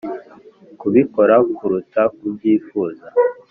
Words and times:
kubikora 0.79 1.35
kuruta 1.55 2.01
kubyifuza 2.17 3.07